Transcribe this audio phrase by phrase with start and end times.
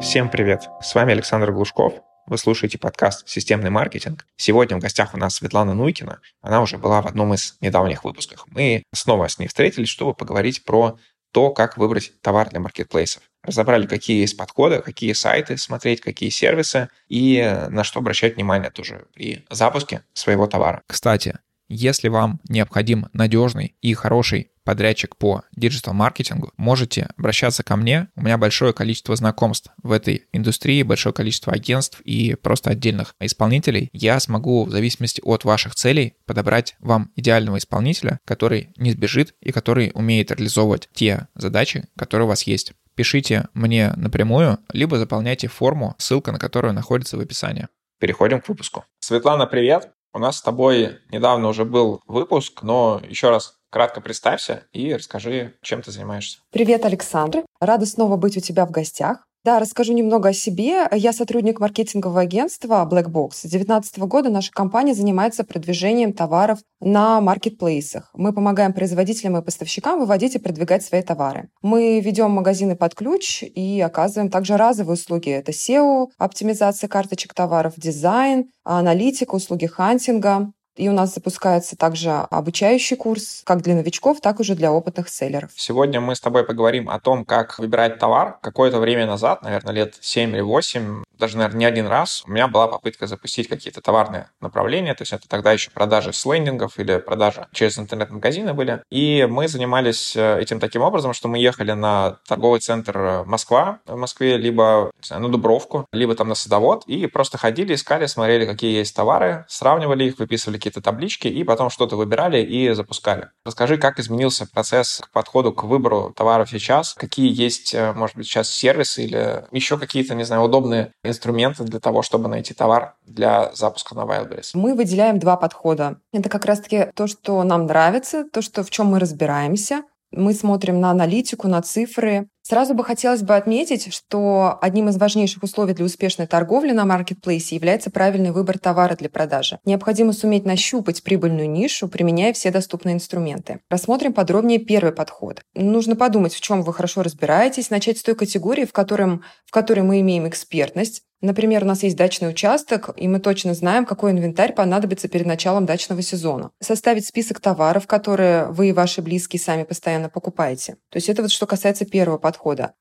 [0.00, 0.68] Всем привет!
[0.82, 1.94] С вами Александр Глушков.
[2.26, 4.26] Вы слушаете подкаст «Системный маркетинг».
[4.36, 6.20] Сегодня в гостях у нас Светлана Нуйкина.
[6.40, 8.44] Она уже была в одном из недавних выпусков.
[8.48, 10.98] Мы снова с ней встретились, чтобы поговорить про
[11.32, 13.22] то, как выбрать товар для маркетплейсов.
[13.42, 19.06] Разобрали, какие есть подходы, какие сайты смотреть, какие сервисы и на что обращать внимание тоже
[19.14, 20.82] при запуске своего товара.
[20.86, 21.38] Кстати,
[21.68, 28.08] если вам необходим надежный и хороший подрядчик по диджитал-маркетингу, можете обращаться ко мне.
[28.16, 33.90] У меня большое количество знакомств в этой индустрии, большое количество агентств и просто отдельных исполнителей.
[33.92, 39.52] Я смогу в зависимости от ваших целей подобрать вам идеального исполнителя, который не сбежит и
[39.52, 42.72] который умеет реализовывать те задачи, которые у вас есть.
[42.94, 47.68] Пишите мне напрямую, либо заполняйте форму, ссылка на которую находится в описании.
[47.98, 48.84] Переходим к выпуску.
[49.00, 49.90] Светлана, привет!
[50.12, 55.54] У нас с тобой недавно уже был выпуск, но еще раз Кратко представься и расскажи,
[55.60, 56.38] чем ты занимаешься.
[56.52, 57.44] Привет, Александр.
[57.58, 59.26] Рада снова быть у тебя в гостях.
[59.44, 60.86] Да, расскажу немного о себе.
[60.92, 63.30] Я сотрудник маркетингового агентства Blackbox.
[63.32, 68.10] С 2019 года наша компания занимается продвижением товаров на маркетплейсах.
[68.14, 71.48] Мы помогаем производителям и поставщикам выводить и продвигать свои товары.
[71.60, 75.30] Мы ведем магазины под ключ и оказываем также разовые услуги.
[75.30, 80.52] Это SEO, оптимизация карточек товаров, дизайн, аналитика, услуги хантинга.
[80.76, 85.50] И у нас запускается также обучающий курс как для новичков, так уже для опытных селлеров.
[85.56, 88.38] Сегодня мы с тобой поговорим о том, как выбирать товар.
[88.42, 92.48] Какое-то время назад, наверное, лет 7 или 8, даже, наверное, не один раз, у меня
[92.48, 94.94] была попытка запустить какие-то товарные направления.
[94.94, 98.82] То есть это тогда еще продажи с лендингов или продажи через интернет-магазины были.
[98.90, 103.78] И мы занимались э, этим таким образом, что мы ехали на торговый центр э, Москва
[103.86, 108.44] в Москве, либо знаю, на Дубровку, либо там на Садовод, и просто ходили, искали, смотрели,
[108.44, 113.28] какие есть товары, сравнивали их, выписывали какие-то таблички и потом что-то выбирали и запускали.
[113.44, 118.26] Расскажи, как изменился процесс к подходу к выбору товаров сейчас, какие есть, э, может быть,
[118.26, 123.52] сейчас сервисы или еще какие-то, не знаю, удобные инструменты для того, чтобы найти товар для
[123.54, 124.52] запуска на Wildberries?
[124.54, 125.98] Мы выделяем два подхода.
[126.12, 129.82] Это как раз-таки то, что нам нравится, то, что в чем мы разбираемся.
[130.10, 135.42] Мы смотрим на аналитику, на цифры, Сразу бы хотелось бы отметить, что одним из важнейших
[135.42, 139.58] условий для успешной торговли на маркетплейсе является правильный выбор товара для продажи.
[139.64, 143.60] Необходимо суметь нащупать прибыльную нишу, применяя все доступные инструменты.
[143.70, 145.40] Рассмотрим подробнее первый подход.
[145.54, 149.80] Нужно подумать, в чем вы хорошо разбираетесь, начать с той категории, в, котором, в которой
[149.80, 154.52] мы имеем экспертность, Например, у нас есть дачный участок, и мы точно знаем, какой инвентарь
[154.52, 156.50] понадобится перед началом дачного сезона.
[156.60, 160.74] Составить список товаров, которые вы и ваши близкие сами постоянно покупаете.
[160.90, 162.33] То есть это вот что касается первого подхода.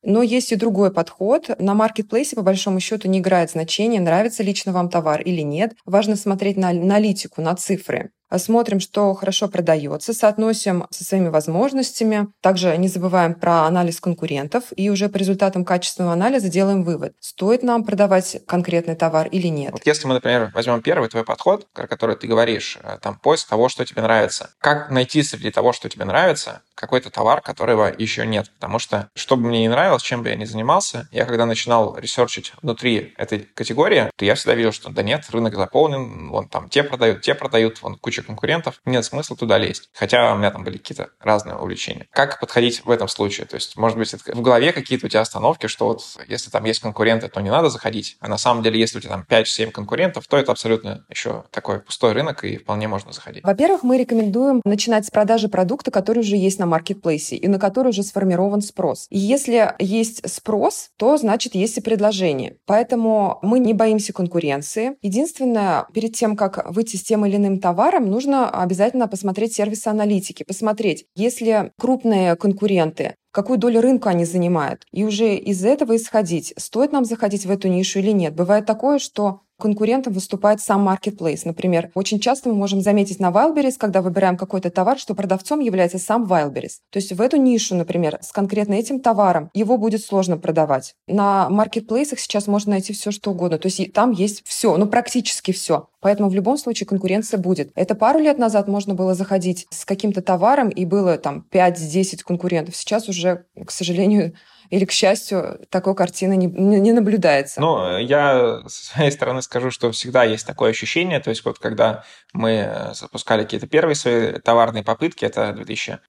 [0.03, 1.49] Но есть и другой подход.
[1.59, 5.73] На маркетплейсе, по большому счету, не играет значения, нравится лично вам товар или нет.
[5.85, 12.27] Важно смотреть на аналитику, на цифры смотрим, что хорошо продается, соотносим со своими возможностями.
[12.41, 17.63] Также не забываем про анализ конкурентов и уже по результатам качественного анализа делаем вывод, стоит
[17.63, 19.71] нам продавать конкретный товар или нет.
[19.71, 23.47] Вот если мы, например, возьмем первый твой подход, про который ты говоришь, э, там поиск
[23.47, 24.49] того, что тебе нравится.
[24.59, 28.51] Как найти среди того, что тебе нравится, какой-то товар, которого еще нет?
[28.55, 31.97] Потому что, что бы мне не нравилось, чем бы я ни занимался, я когда начинал
[31.97, 36.69] ресерчить внутри этой категории, то я всегда видел, что да нет, рынок заполнен, вон там
[36.69, 39.89] те продают, те продают, вон куча конкурентов, нет смысла туда лезть.
[39.93, 42.07] Хотя у меня там были какие-то разные увлечения.
[42.11, 43.45] Как подходить в этом случае?
[43.45, 46.79] То есть, может быть, в голове какие-то у тебя остановки, что вот если там есть
[46.79, 50.27] конкуренты, то не надо заходить, а на самом деле, если у тебя там 5-7 конкурентов,
[50.27, 53.43] то это абсолютно еще такой пустой рынок, и вполне можно заходить.
[53.43, 57.89] Во-первых, мы рекомендуем начинать с продажи продукта, который уже есть на маркетплейсе и на который
[57.89, 59.07] уже сформирован спрос.
[59.09, 62.57] И если есть спрос, то значит есть и предложение.
[62.65, 64.97] Поэтому мы не боимся конкуренции.
[65.01, 70.43] Единственное, перед тем, как выйти с тем или иным товаром, нужно обязательно посмотреть сервисы аналитики,
[70.43, 74.85] посмотреть, если крупные конкуренты какую долю рынка они занимают.
[74.91, 78.35] И уже из этого исходить, стоит нам заходить в эту нишу или нет.
[78.35, 81.41] Бывает такое, что конкурентом выступает сам marketplace.
[81.45, 85.99] Например, очень часто мы можем заметить на Wildberries, когда выбираем какой-то товар, что продавцом является
[85.99, 86.79] сам Wildberries.
[86.91, 90.95] То есть в эту нишу, например, с конкретно этим товаром его будет сложно продавать.
[91.07, 93.57] На маркетплейсах сейчас можно найти все, что угодно.
[93.57, 95.87] То есть там есть все, ну практически все.
[96.03, 97.71] Поэтому в любом случае конкуренция будет.
[97.75, 102.75] Это пару лет назад можно было заходить с каким-то товаром, и было там 5-10 конкурентов.
[102.75, 104.33] Сейчас уже, к сожалению,
[104.73, 107.61] или, к счастью, такой картины не, не наблюдается?
[107.61, 112.05] Ну, я с своей стороны скажу, что всегда есть такое ощущение, то есть вот когда
[112.33, 115.55] мы запускали какие-то первые свои товарные попытки, это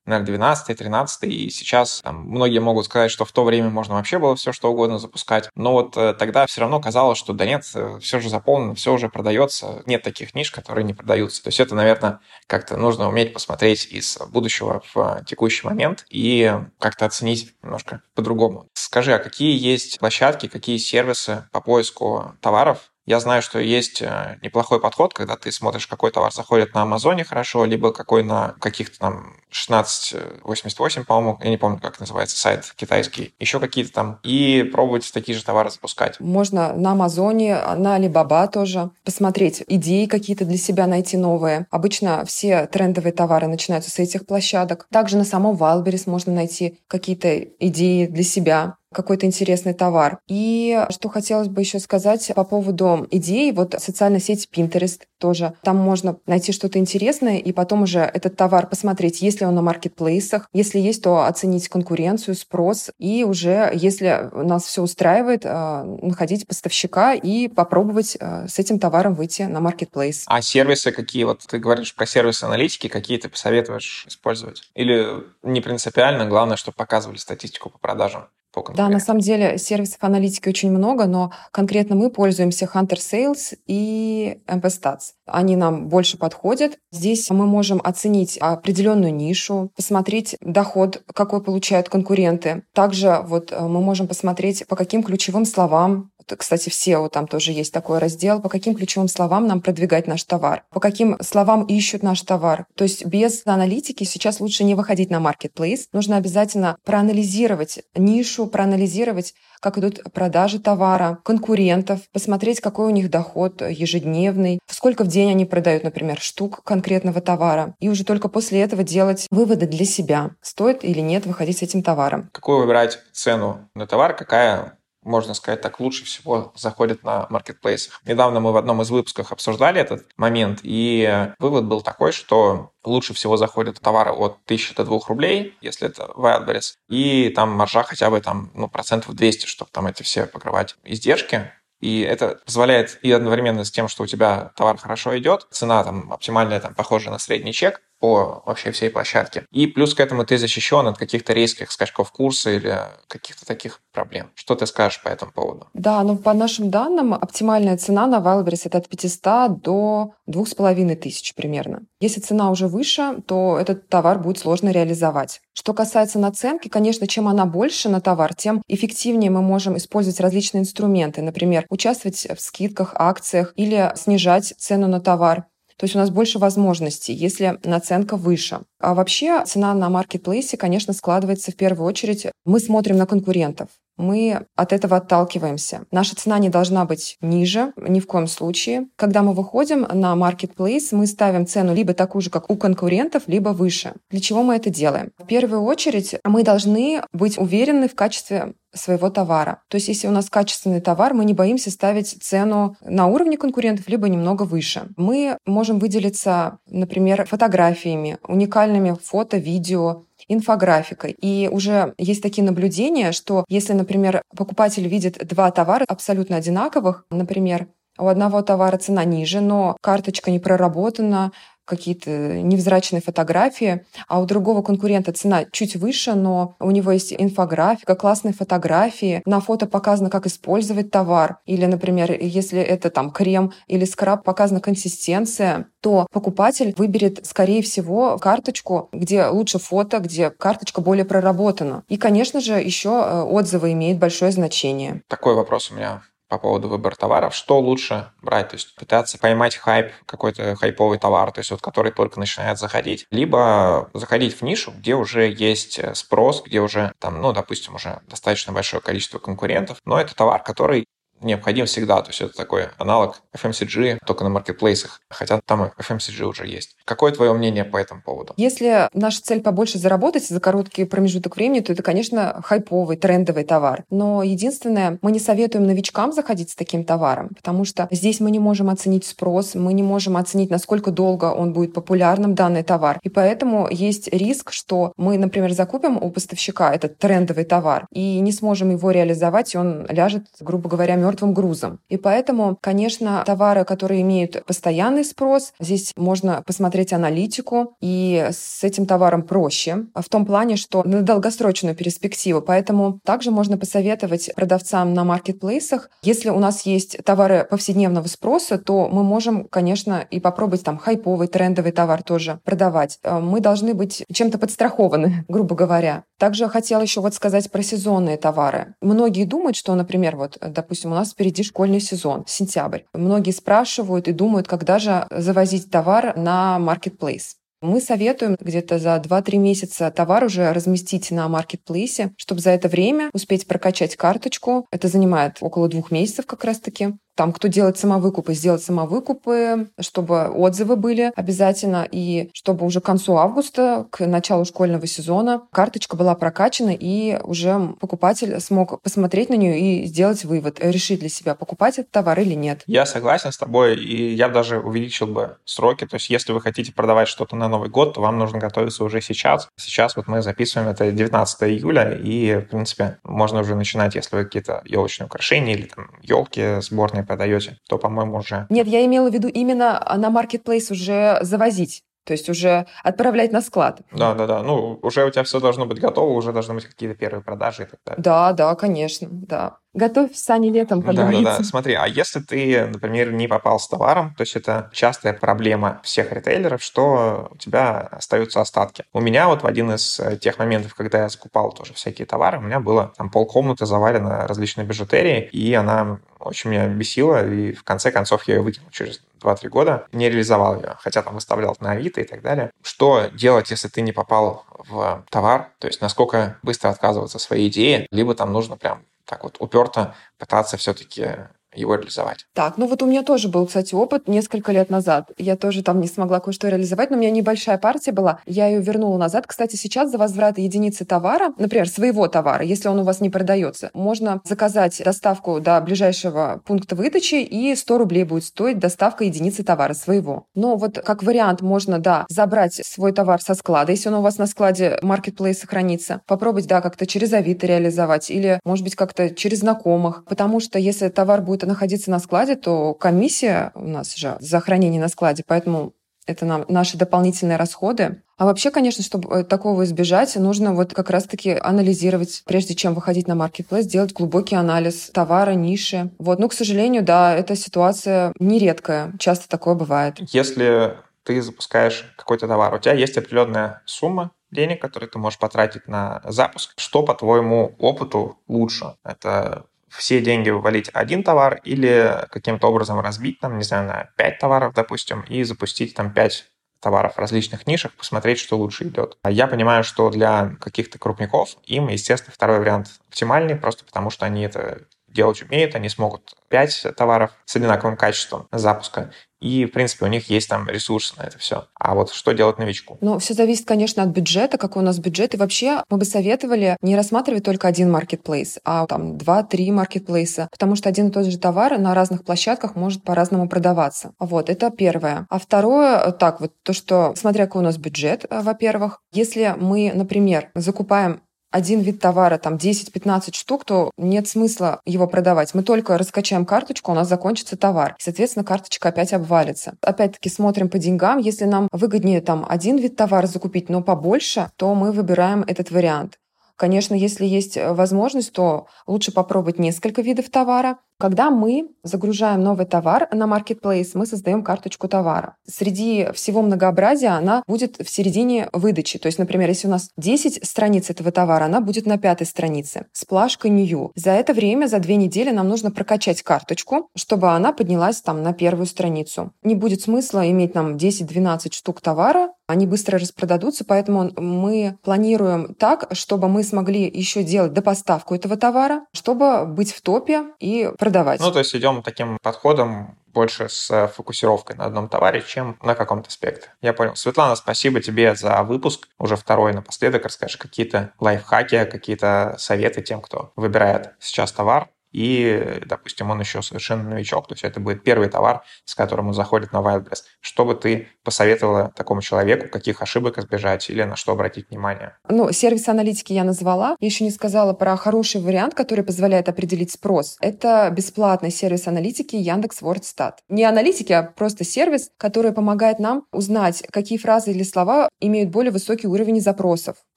[0.07, 4.51] 2012-2013, и сейчас там, многие могут сказать, что в то время можно вообще было все
[4.53, 8.19] что угодно запускать, но вот э, тогда все равно казалось, что да нет, э, все
[8.19, 11.43] же заполнено, все уже продается, нет таких ниш, которые не продаются.
[11.43, 17.05] То есть это, наверное, как-то нужно уметь посмотреть из будущего в текущий момент и как-то
[17.05, 18.54] оценить немножко по-другому.
[18.75, 24.39] Скажи, а какие есть площадки, какие сервисы по поиску товаров, я знаю, что есть э,
[24.43, 28.99] неплохой подход, когда ты смотришь, какой товар заходит на Амазоне хорошо, либо какой на каких-то
[28.99, 35.11] там 1688, по-моему, я не помню, как называется сайт китайский, еще какие-то там, и пробовать
[35.13, 36.19] такие же товары запускать.
[36.19, 41.67] Можно на Амазоне, на Alibaba тоже посмотреть идеи какие-то для себя найти новые.
[41.71, 44.87] Обычно все трендовые товары начинаются с этих площадок.
[44.91, 50.19] Также на самом Wildberries можно найти какие-то идеи для себя какой-то интересный товар.
[50.27, 55.55] И что хотелось бы еще сказать по поводу идей, вот социальная сеть Pinterest тоже.
[55.63, 60.49] Там можно найти что-то интересное и потом уже этот товар посмотреть, если он на маркетплейсах.
[60.53, 62.91] Если есть, то оценить конкуренцию, спрос.
[62.99, 69.15] И уже, если нас все устраивает, э, находить поставщика и попробовать э, с этим товаром
[69.15, 70.25] выйти на маркетплейс.
[70.27, 71.25] А сервисы какие?
[71.25, 74.71] Вот ты говоришь про сервисы аналитики, какие ты посоветуешь использовать?
[74.75, 78.29] Или не принципиально, главное, чтобы показывали статистику по продажам?
[78.77, 84.39] Да, на самом деле сервисов аналитики очень много, но конкретно мы пользуемся Hunter Sales и
[84.47, 85.15] MPStats.
[85.27, 86.79] Они нам больше подходят.
[86.93, 92.65] Здесь мы можем оценить определенную нишу, посмотреть доход, какой получают конкуренты.
[92.73, 97.53] Также вот э, мы можем посмотреть, по каким ключевым словам кстати, в SEO там тоже
[97.53, 102.03] есть такой раздел, по каким ключевым словам нам продвигать наш товар, по каким словам ищут
[102.03, 102.67] наш товар.
[102.75, 105.87] То есть без аналитики сейчас лучше не выходить на marketplace.
[105.93, 113.63] Нужно обязательно проанализировать нишу, проанализировать, как идут продажи товара, конкурентов, посмотреть, какой у них доход
[113.63, 117.75] ежедневный, сколько в день они продают, например, штук конкретного товара.
[117.81, 121.83] И уже только после этого делать выводы для себя, стоит или нет выходить с этим
[121.83, 122.29] товаром.
[122.33, 128.01] Какую выбирать цену на товар, какая можно сказать так, лучше всего заходит на маркетплейсах.
[128.05, 133.15] Недавно мы в одном из выпусков обсуждали этот момент, и вывод был такой, что лучше
[133.15, 138.11] всего заходят товары от 1000 до 2 рублей, если это Wildberries, и там маржа хотя
[138.11, 141.53] бы там, ну, процентов 200, чтобы там эти все покрывать издержки.
[141.81, 146.11] И это позволяет и одновременно с тем, что у тебя товар хорошо идет, цена там
[146.13, 149.47] оптимальная, там похожа на средний чек, по вообще всей площадке.
[149.51, 152.79] И плюс к этому ты защищен от каких-то резких скачков курса или
[153.09, 154.31] каких-то таких проблем.
[154.35, 155.69] Что ты скажешь по этому поводу?
[155.73, 161.85] Да, ну по нашим данным, оптимальная цена на Wildberries это от 500 до 2500 примерно.
[161.99, 165.41] Если цена уже выше, то этот товар будет сложно реализовать.
[165.55, 170.61] Что касается наценки, конечно, чем она больше на товар, тем эффективнее мы можем использовать различные
[170.61, 171.23] инструменты.
[171.23, 175.47] Например, участвовать в скидках, акциях или снижать цену на товар.
[175.77, 178.61] То есть у нас больше возможностей, если наценка выше.
[178.79, 182.27] А вообще цена на маркетплейсе, конечно, складывается в первую очередь.
[182.45, 183.69] Мы смотрим на конкурентов.
[183.97, 185.85] Мы от этого отталкиваемся.
[185.91, 188.89] Наша цена не должна быть ниже, ни в коем случае.
[188.97, 193.51] Когда мы выходим на marketplace, мы ставим цену либо такую же, как у конкурентов, либо
[193.51, 193.95] выше.
[194.11, 195.13] Для чего мы это делаем?
[195.19, 199.63] В первую очередь мы должны быть уверены в качестве своего товара.
[199.69, 203.89] То есть если у нас качественный товар, мы не боимся ставить цену на уровне конкурентов,
[203.89, 204.89] либо немного выше.
[204.97, 211.13] Мы можем выделиться, например, фотографиями, уникальными фото, видео, инфографикой.
[211.21, 217.69] И уже есть такие наблюдения, что если, например, покупатель видит два товара абсолютно одинаковых, например,
[217.99, 221.31] у одного товара цена ниже, но карточка не проработана,
[221.65, 227.95] какие-то невзрачные фотографии, а у другого конкурента цена чуть выше, но у него есть инфографика,
[227.95, 233.85] классные фотографии, на фото показано, как использовать товар, или, например, если это там крем или
[233.85, 241.05] скраб, показана консистенция, то покупатель выберет, скорее всего, карточку, где лучше фото, где карточка более
[241.05, 241.85] проработана.
[241.89, 245.03] И, конечно же, еще э, отзывы имеют большое значение.
[245.09, 246.03] Такой вопрос у меня
[246.39, 251.33] по поводу выбора товаров, что лучше брать, то есть пытаться поймать хайп, какой-то хайповый товар,
[251.33, 255.95] то есть вот который только начинает заходить, либо заходить в нишу, где уже есть э,
[255.95, 260.87] спрос, где уже там, ну, допустим, уже достаточно большое количество конкурентов, но это товар, который
[261.25, 262.03] необходим всегда.
[262.03, 266.77] То есть это такой аналог FMCG, только на маркетплейсах, хотя там и FMCG уже есть.
[266.85, 268.35] Какое твое мнение по этому поводу?
[268.37, 273.85] Если наша цель побольше заработать за короткий промежуток времени, то это, конечно, хайповый, трендовый товар.
[273.91, 278.39] Но единственное, мы не советуем новичкам заходить с таким товаром, потому что здесь мы не
[278.39, 282.99] можем оценить спрос, мы не можем оценить, насколько долго он будет популярным, данный товар.
[283.03, 288.33] И поэтому есть риск, что мы, например, закупим у поставщика этот трендовый товар и не
[288.33, 291.81] сможем его реализовать, и он ляжет, грубо говоря, мертвым грузом.
[291.89, 298.87] И поэтому, конечно, товары, которые имеют постоянный спрос, здесь можно посмотреть аналитику, и с этим
[298.87, 302.41] товаром проще в том плане, что на долгосрочную перспективу.
[302.41, 308.89] Поэтому также можно посоветовать продавцам на маркетплейсах, если у нас есть товары повседневного спроса, то
[308.89, 312.99] мы можем, конечно, и попробовать там хайповый, трендовый товар тоже продавать.
[313.03, 316.05] Э, мы должны быть чем-то подстрахованы, грубо говоря.
[316.19, 318.75] Также хотела еще вот сказать про сезонные товары.
[318.81, 322.81] Многие думают, что, например, вот, допустим, у нас впереди школьный сезон, сентябрь.
[322.93, 327.37] Многие спрашивают и думают, когда же завозить товар на marketplace.
[327.65, 333.09] Мы советуем где-то за 2-3 месяца товар уже разместить на маркетплейсе, чтобы за это время
[333.15, 334.67] успеть прокачать карточку.
[334.71, 340.77] Это занимает около двух месяцев как раз-таки там, кто делает самовыкупы, сделать самовыкупы, чтобы отзывы
[340.77, 346.75] были обязательно, и чтобы уже к концу августа, к началу школьного сезона, карточка была прокачана,
[346.79, 351.91] и уже покупатель смог посмотреть на нее и сделать вывод, решить для себя, покупать этот
[351.91, 352.63] товар или нет.
[352.67, 355.87] Я согласен с тобой, и я даже увеличил бы сроки.
[355.87, 359.01] То есть, если вы хотите продавать что-то на Новый год, то вам нужно готовиться уже
[359.01, 359.49] сейчас.
[359.57, 364.25] Сейчас вот мы записываем это 19 июля, и, в принципе, можно уже начинать, если вы
[364.25, 368.47] какие-то елочные украшения или там елки сборные продаете, то, по-моему, уже...
[368.51, 371.85] Нет, я имела в виду именно на маркетплейс уже завозить.
[372.05, 373.81] То есть уже отправлять на склад.
[373.91, 374.43] Да, да, да.
[374.43, 377.67] Ну, уже у тебя все должно быть готово, уже должны быть какие-то первые продажи и
[377.67, 378.03] так далее.
[378.03, 379.59] Да, да, конечно, да.
[379.75, 381.33] Готовь сани летом, как да, говорится.
[381.33, 381.45] Да, да.
[381.45, 386.13] Смотри, а если ты, например, не попал с товаром, то есть это частая проблема всех
[386.13, 388.85] ритейлеров, что у тебя остаются остатки.
[388.93, 392.39] У меня вот в один из э, тех моментов, когда я закупал тоже всякие товары,
[392.39, 397.65] у меня было там полкомнаты завалено различной бижутерией, и она очень меня бесила, и в
[397.65, 401.73] конце концов я ее выкинул через 2-3 года, не реализовал ее, хотя там выставлял на
[401.73, 402.51] Авито и так далее.
[402.63, 405.49] Что делать, если ты не попал в товар?
[405.59, 409.95] То есть насколько быстро отказываться от своей идеи, либо там нужно прям так вот уперто
[410.19, 412.27] пытаться все-таки его реализовать.
[412.35, 415.11] Так, ну вот у меня тоже был, кстати, опыт несколько лет назад.
[415.19, 418.21] Я тоже там не смогла кое-что реализовать, но у меня небольшая партия была.
[418.27, 419.27] Я ее вернула назад.
[419.27, 423.71] Кстати, сейчас за возврат единицы товара, например, своего товара, если он у вас не продается,
[423.75, 429.75] можно заказать доставку до ближайшего пункта выдачи, и 100 рублей будет стоить доставка единицы товара
[429.75, 430.27] своего.
[430.35, 434.19] Но вот как вариант можно, да, забрать свой товар со склада, если он у вас
[434.19, 439.41] на складе Marketplace сохранится, попробовать, да, как-то через Авито реализовать или, может быть, как-то через
[439.41, 444.41] знакомых, потому что если товар будет находиться на складе, то комиссия у нас же за
[444.41, 445.73] хранение на складе, поэтому
[446.07, 448.03] это нам наши дополнительные расходы.
[448.17, 453.09] А вообще, конечно, чтобы э, такого избежать, нужно вот как раз-таки анализировать, прежде чем выходить
[453.09, 455.91] на маркетплейс, делать глубокий анализ товара, ниши.
[455.99, 459.97] Вот, ну, к сожалению, да, эта ситуация нередкая, часто такое бывает.
[460.13, 465.67] Если ты запускаешь какой-то товар, у тебя есть определенная сумма денег, которые ты можешь потратить
[465.69, 466.53] на запуск.
[466.57, 468.75] Что, по твоему опыту, лучше?
[468.85, 469.47] Это
[469.77, 474.55] все деньги вывалить один товар или каким-то образом разбить, там, не знаю, на 5 товаров,
[474.55, 476.27] допустим, и запустить там 5
[476.61, 478.97] товаров в различных нишах, посмотреть, что лучше идет.
[479.03, 484.07] А я понимаю, что для каких-то крупников им, естественно, второй вариант оптимальный, просто потому что
[484.07, 488.93] они это делать умеют, они смогут 5 товаров с одинаковым качеством запуска
[489.25, 491.47] и, в принципе, у них есть там ресурсы на это все.
[491.55, 492.77] А вот что делать новичку?
[492.83, 495.15] Ну, все зависит, конечно, от бюджета, какой у нас бюджет.
[495.15, 500.57] И вообще мы бы советовали не рассматривать только один маркетплейс, а там два-три маркетплейса, потому
[500.57, 503.95] что один и тот же товар на разных площадках может по-разному продаваться.
[503.99, 505.07] Вот, это первое.
[505.09, 509.73] А второе, так вот, то, что, смотря какой у нас бюджет, э, во-первых, если мы,
[509.75, 511.01] например, закупаем
[511.35, 515.35] один вид товара, там 10-15 штук, то нет смысла его продавать.
[515.35, 517.75] Мы только раскачаем карточку, у нас закончится товар.
[517.77, 519.55] И, соответственно, карточка опять обвалится.
[519.61, 520.99] Опять-таки смотрим по деньгам.
[520.99, 525.99] Если нам выгоднее там один вид товара закупить, но побольше, то мы выбираем этот вариант.
[526.37, 530.59] Конечно, если есть э, возможность, то лучше попробовать несколько видов товара.
[530.79, 535.17] Когда мы загружаем новый товар на Marketplace, мы создаем карточку товара.
[535.25, 538.81] Среди всего многообразия она будет в середине выдачи.
[538.81, 542.67] То есть, например, если у нас 10 страниц этого товара, она будет на пятой странице
[542.73, 543.71] с плашкой New.
[543.77, 548.13] За это время, за две недели нам нужно прокачать карточку, чтобы она поднялась там на
[548.13, 549.13] первую страницу.
[549.23, 555.69] Не будет смысла иметь нам 10-12 штук товара, они быстро распродадутся, поэтому мы планируем так,
[555.73, 561.01] чтобы мы смогли еще делать допоставку этого товара, чтобы быть в топе и продавать.
[561.01, 565.89] Ну, то есть идем таким подходом больше с фокусировкой на одном товаре, чем на каком-то
[565.89, 566.31] аспекте.
[566.41, 566.77] Я понял.
[566.77, 568.69] Светлана, спасибо тебе за выпуск.
[568.79, 575.91] Уже второй напоследок расскажи какие-то лайфхаки, какие-то советы тем, кто выбирает сейчас товар и, допустим,
[575.91, 579.37] он еще совершенно новичок, то есть это будет первый товар, с которым он заходит на
[579.37, 579.85] Wildberries.
[580.01, 584.77] Что бы ты посоветовала такому человеку, каких ошибок избежать или на что обратить внимание?
[584.89, 586.57] Ну, сервис аналитики я назвала.
[586.59, 589.97] Я еще не сказала про хороший вариант, который позволяет определить спрос.
[590.01, 592.99] Это бесплатный сервис аналитики Яндекс Вордстат.
[593.09, 598.33] Не аналитики, а просто сервис, который помогает нам узнать, какие фразы или слова имеют более
[598.33, 599.59] высокий уровень запросов.
[599.75, 599.77] В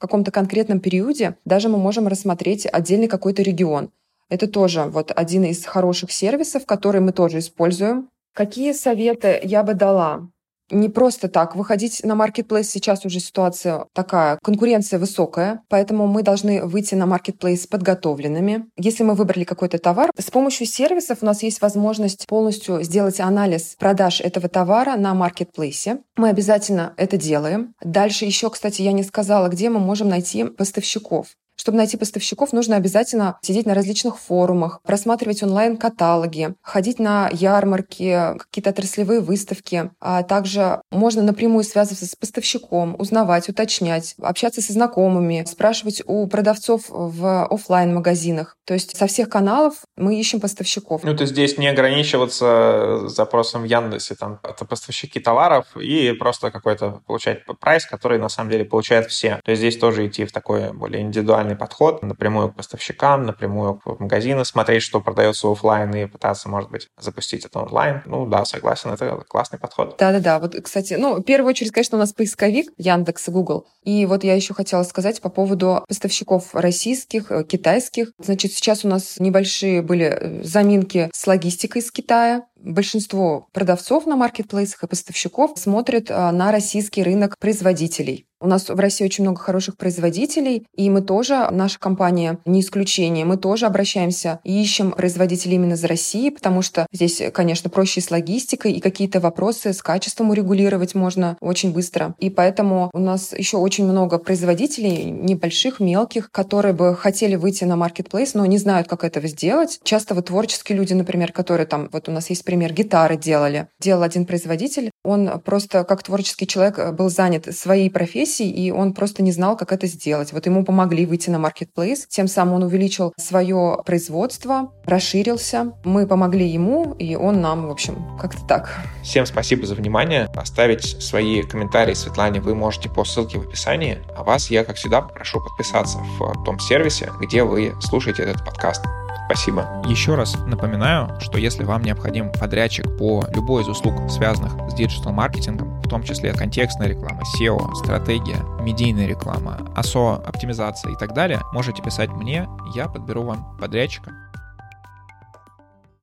[0.00, 3.92] каком-то конкретном периоде даже мы можем рассмотреть отдельный какой-то регион.
[4.28, 8.08] Это тоже вот один из хороших сервисов, который мы тоже используем.
[8.34, 10.28] Какие советы я бы дала?
[10.70, 11.56] Не просто так.
[11.56, 17.66] Выходить на маркетплейс сейчас уже ситуация такая, конкуренция высокая, поэтому мы должны выйти на маркетплейс
[17.66, 18.66] подготовленными.
[18.76, 23.76] Если мы выбрали какой-то товар, с помощью сервисов у нас есть возможность полностью сделать анализ
[23.78, 26.00] продаж этого товара на маркетплейсе.
[26.16, 27.74] Мы обязательно это делаем.
[27.82, 31.28] Дальше еще, кстати, я не сказала, где мы можем найти поставщиков.
[31.58, 38.70] Чтобы найти поставщиков, нужно обязательно сидеть на различных форумах, просматривать онлайн-каталоги, ходить на ярмарки, какие-то
[38.70, 39.90] отраслевые выставки.
[40.00, 46.84] А также можно напрямую связываться с поставщиком, узнавать, уточнять, общаться со знакомыми, спрашивать у продавцов
[46.88, 51.02] в офлайн магазинах То есть со всех каналов мы ищем поставщиков.
[51.02, 56.50] Ну, то есть здесь не ограничиваться запросом в Яндексе, там, это поставщики товаров и просто
[56.50, 59.40] какой-то получать прайс, который на самом деле получают все.
[59.44, 63.74] То есть здесь тоже идти в такой более индивидуальный индивидуальный подход напрямую к поставщикам, напрямую
[63.74, 68.02] к магазину, смотреть, что продается офлайн и пытаться, может быть, запустить это онлайн.
[68.06, 69.96] Ну да, согласен, это классный подход.
[69.98, 73.66] Да-да-да, вот, кстати, ну, в первую очередь, конечно, у нас поисковик Яндекс и Google.
[73.82, 78.12] И вот я еще хотела сказать по поводу поставщиков российских, э, китайских.
[78.18, 84.16] Значит, сейчас у нас небольшие были э, заминки с логистикой из Китая большинство продавцов на
[84.16, 88.28] маркетплейсах и поставщиков смотрят а, на российский рынок производителей.
[88.40, 93.24] У нас в России очень много хороших производителей, и мы тоже, наша компания не исключение,
[93.24, 98.12] мы тоже обращаемся и ищем производителей именно из России, потому что здесь, конечно, проще с
[98.12, 102.14] логистикой, и какие-то вопросы с качеством урегулировать можно очень быстро.
[102.20, 107.74] И поэтому у нас еще очень много производителей, небольших, мелких, которые бы хотели выйти на
[107.74, 109.80] маркетплейс, но не знают, как этого сделать.
[109.82, 113.68] Часто вот творческие люди, например, которые там, вот у нас есть пример, гитары делали.
[113.78, 114.90] Делал один производитель.
[115.04, 119.54] Он просто как творческий человек э, был занят своей профессией, и он просто не знал,
[119.54, 120.32] как это сделать.
[120.32, 122.06] Вот ему помогли выйти на маркетплейс.
[122.06, 125.74] Тем самым он увеличил свое производство, расширился.
[125.84, 128.80] Мы помогли ему, и он нам, в общем, как-то так.
[129.02, 130.24] Всем спасибо за внимание.
[130.34, 133.98] Оставить свои комментарии Светлане вы можете по ссылке в описании.
[134.16, 138.82] А вас я, как всегда, попрошу подписаться в том сервисе, где вы слушаете этот подкаст.
[139.28, 139.82] Спасибо.
[139.86, 145.80] Еще раз напоминаю, что если вам необходим подрядчик по любой из услуг, связанных с диджитал-маркетингом,
[145.80, 151.82] в том числе контекстная реклама, SEO, стратегия, медийная реклама, ASO, оптимизация и так далее, можете
[151.82, 154.27] писать мне, я подберу вам подрядчика.